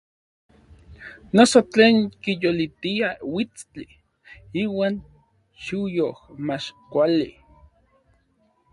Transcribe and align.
Noso 1.35 1.59
tlen 1.71 1.97
kiyolitia 2.21 3.09
uitstli 3.33 3.87
iuan 4.63 4.95
xiuyoj 5.63 6.15
mach 6.47 6.67
kuali. 6.91 7.29